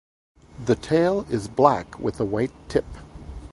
[0.65, 2.85] The tail is black with a white tip.